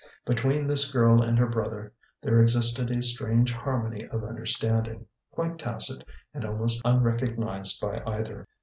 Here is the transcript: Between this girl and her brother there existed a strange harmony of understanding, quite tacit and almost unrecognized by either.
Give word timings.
Between 0.25 0.65
this 0.65 0.91
girl 0.91 1.21
and 1.21 1.37
her 1.37 1.45
brother 1.45 1.93
there 2.23 2.41
existed 2.41 2.89
a 2.89 3.03
strange 3.03 3.51
harmony 3.53 4.07
of 4.07 4.23
understanding, 4.23 5.05
quite 5.31 5.59
tacit 5.59 6.03
and 6.33 6.43
almost 6.43 6.81
unrecognized 6.83 7.79
by 7.79 8.01
either. 8.07 8.47